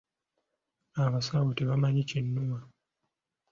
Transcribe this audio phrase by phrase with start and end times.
[1.03, 2.57] Abasawo tebamanyi kinnuma.